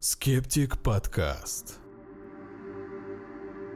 [0.00, 1.80] Скептик подкаст.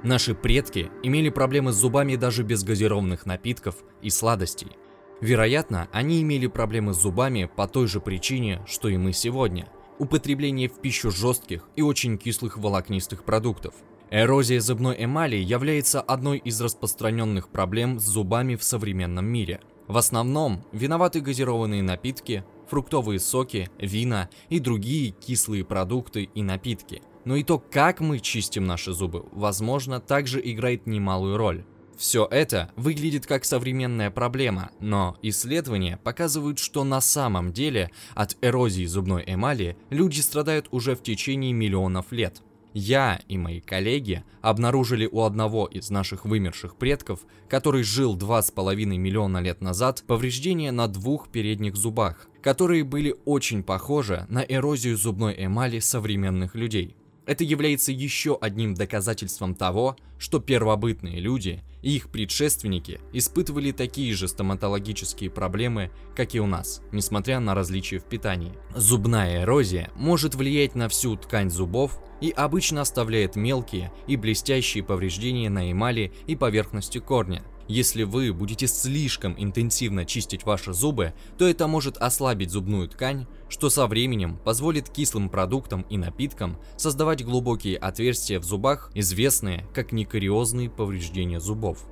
[0.05, 4.77] Наши предки имели проблемы с зубами даже без газированных напитков и сладостей.
[5.21, 9.69] Вероятно, они имели проблемы с зубами по той же причине, что и мы сегодня.
[9.99, 13.75] Употребление в пищу жестких и очень кислых волокнистых продуктов.
[14.09, 19.61] Эрозия зубной эмали является одной из распространенных проблем с зубами в современном мире.
[19.89, 27.03] В основном виноваты газированные напитки, фруктовые соки, вина и другие кислые продукты и напитки.
[27.27, 31.67] Но и то, как мы чистим наши зубы, возможно, также играет немалую роль.
[31.99, 38.87] Все это выглядит как современная проблема, но исследования показывают, что на самом деле от эрозии
[38.87, 42.41] зубной эмали люди страдают уже в течение миллионов лет.
[42.75, 49.39] Я и мои коллеги обнаружили у одного из наших вымерших предков, который жил 2,5 миллиона
[49.39, 55.81] лет назад, повреждения на двух передних зубах, которые были очень похожи на эрозию зубной эмали
[55.81, 56.97] современных людей.
[57.25, 64.29] Это является еще одним доказательством того, что первобытные люди и их предшественники испытывали такие же
[64.29, 68.55] стоматологические проблемы, как и у нас, несмотря на различия в питании.
[68.75, 75.51] Зубная эрозия может влиять на всю ткань зубов и обычно оставляет мелкие и блестящие повреждения
[75.51, 81.67] на эмали и поверхности корня, если вы будете слишком интенсивно чистить ваши зубы, то это
[81.67, 88.41] может ослабить зубную ткань, что со временем позволит кислым продуктам и напиткам создавать глубокие отверстия
[88.41, 91.87] в зубах, известные как некариозные повреждения зубов.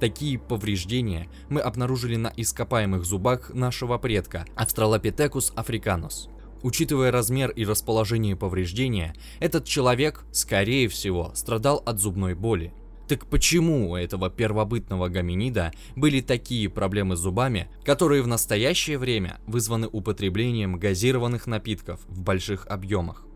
[0.00, 6.28] Такие повреждения мы обнаружили на ископаемых зубах нашего предка Australopithecus africanus.
[6.62, 12.72] Учитывая размер и расположение повреждения, этот человек, скорее всего, страдал от зубной боли.
[13.08, 19.38] Так почему у этого первобытного гоминида были такие проблемы с зубами, которые в настоящее время
[19.46, 23.26] вызваны употреблением газированных напитков в больших объемах?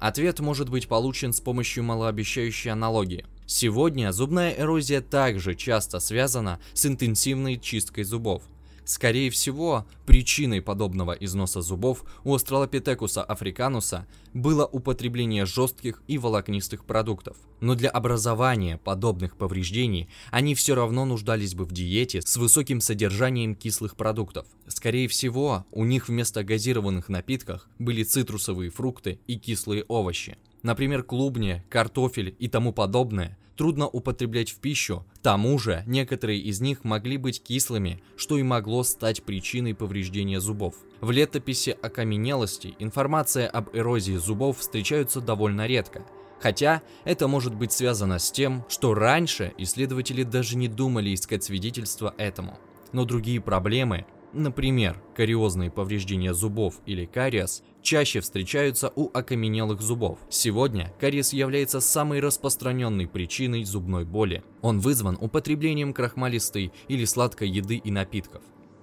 [0.00, 3.26] Ответ может быть получен с помощью малообещающей аналогии.
[3.44, 8.42] Сегодня зубная эрозия также часто связана с интенсивной чисткой зубов–
[8.90, 17.36] Скорее всего, причиной подобного износа зубов у Australopithecus африкануса было употребление жестких и волокнистых продуктов.
[17.60, 23.54] Но для образования подобных повреждений они все равно нуждались бы в диете с высоким содержанием
[23.54, 24.48] кислых продуктов.
[24.66, 30.36] Скорее всего, у них вместо газированных напитков были цитрусовые фрукты и кислые овощи.
[30.62, 36.62] Например, клубни, картофель и тому подобное– трудно употреблять в пищу, к тому же некоторые из
[36.62, 40.76] них могли быть кислыми, что и могло стать причиной повреждения зубов.
[41.02, 46.06] В летописи окаменелости информация об эрозии зубов встречается довольно редко,
[46.40, 52.14] Хотя это может быть связано с тем, что раньше исследователи даже не думали искать свидетельства
[52.16, 52.58] этому.
[52.92, 60.18] Но другие проблемы, Например, кариозные повреждения зубов или кариес чаще встречаются у окаменелых зубов.
[60.28, 64.44] Сегодня кариес является самой распространенной причиной зубной боли.
[64.62, 68.42] Он вызван употреблением крахмалистой или сладкой еды и напитков.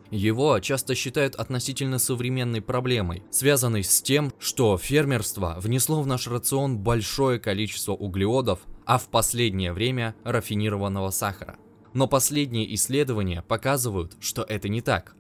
[0.10, 6.80] Его часто считают относительно современной проблемой, связанной с тем, что фермерство внесло в наш рацион
[6.80, 11.58] большое количество углеводов, а в последнее время рафинированного сахара.
[11.94, 15.16] Но последние исследования показывают, что это не так.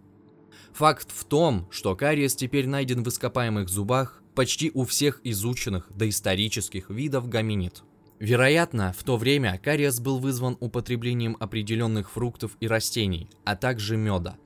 [0.77, 6.91] Факт в том, что кариес теперь найден в ископаемых зубах почти у всех изученных доисторических
[6.91, 7.81] видов гоминид.
[8.19, 14.38] Вероятно, в то время кариес был вызван употреблением определенных фруктов и растений, а также меда.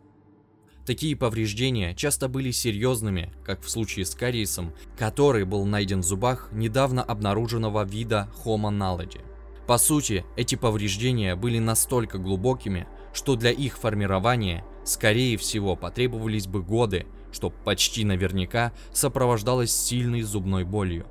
[0.85, 6.47] Такие повреждения часто были серьезными, как в случае с кариесом, который был найден в зубах
[6.53, 9.19] недавно обнаруженного вида Homo naledi.
[9.67, 16.61] По сути, эти повреждения были настолько глубокими, что для их формирования Скорее всего, потребовались бы
[16.61, 21.05] годы, что почти наверняка сопровождалось сильной зубной болью.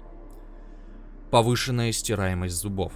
[1.30, 2.92] Повышенная стираемость зубов.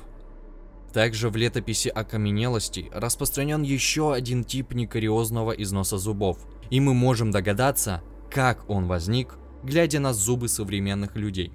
[0.92, 6.38] Также в летописи окаменелости распространен еще один тип некариозного износа зубов,
[6.70, 11.52] и мы можем догадаться, как он возник, глядя на зубы современных людей.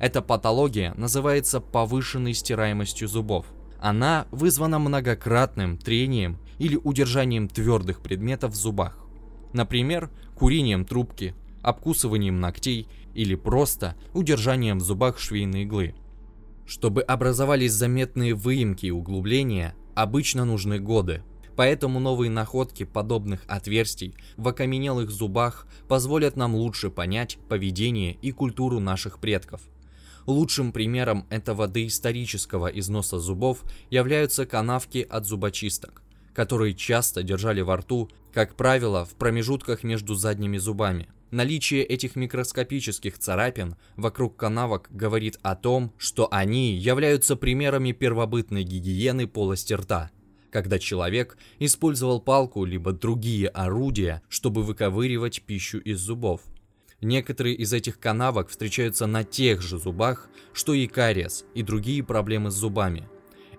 [0.00, 3.46] Эта патология называется повышенной стираемостью зубов.
[3.80, 8.98] Она вызвана многократным трением или удержанием твердых предметов в зубах.
[9.52, 15.94] Например, курением трубки, обкусыванием ногтей или просто удержанием в зубах швейной иглы.
[16.66, 21.22] Чтобы образовались заметные выемки и углубления, обычно нужны годы.
[21.56, 28.78] Поэтому новые находки подобных отверстий в окаменелых зубах позволят нам лучше понять поведение и культуру
[28.78, 29.62] наших предков.
[30.26, 36.02] Лучшим примером этого доисторического износа зубов являются канавки от зубочисток
[36.38, 41.08] которые часто держали во рту, как правило, в промежутках между задними зубами.
[41.32, 49.26] Наличие этих микроскопических царапин вокруг канавок говорит о том, что они являются примерами первобытной гигиены
[49.26, 50.12] полости рта,
[50.52, 56.42] когда человек использовал палку либо другие орудия, чтобы выковыривать пищу из зубов.
[57.00, 62.52] Некоторые из этих канавок встречаются на тех же зубах, что и кариес и другие проблемы
[62.52, 63.08] с зубами.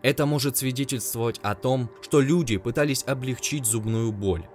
[0.02, 4.46] Это может свидетельствовать о том, что люди пытались облегчить зубную боль.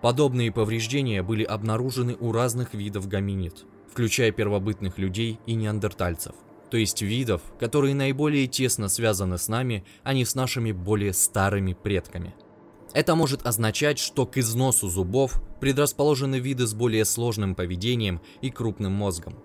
[0.00, 6.34] Подобные повреждения были обнаружены у разных видов гоминид, включая первобытных людей и неандертальцев,
[6.70, 11.74] то есть видов, которые наиболее тесно связаны с нами, а не с нашими более старыми
[11.74, 12.34] предками.
[12.92, 18.92] Это может означать, что к износу зубов предрасположены виды с более сложным поведением и крупным
[18.92, 19.36] мозгом.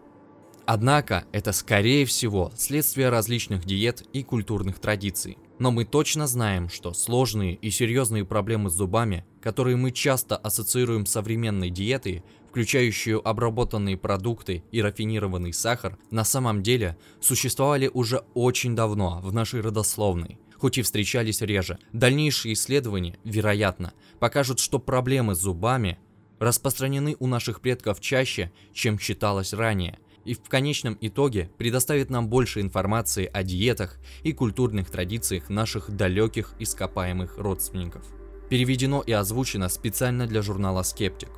[0.69, 5.37] Однако это скорее всего следствие различных диет и культурных традиций.
[5.59, 11.05] Но мы точно знаем, что сложные и серьезные проблемы с зубами, которые мы часто ассоциируем
[11.05, 18.75] с современной диетой, включающую обработанные продукты и рафинированный сахар, на самом деле существовали уже очень
[18.75, 21.79] давно в нашей родословной, хоть и встречались реже.
[21.93, 25.97] Дальнейшие исследования, вероятно, покажут, что проблемы с зубами
[26.39, 29.97] распространены у наших предков чаще, чем считалось ранее–
[30.27, 36.53] и в конечном итоге предоставит нам больше информации о диетах и культурных традициях наших далеких
[36.59, 38.05] ископаемых родственников.
[38.49, 41.29] Переведено и озвучено специально для журнала «Скептик».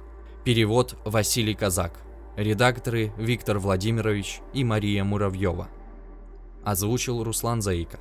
[0.44, 2.00] Перевод Василий Казак.
[2.36, 5.68] Редакторы Виктор Владимирович и Мария Муравьева.
[6.64, 8.00] Озвучил Руслан Заика.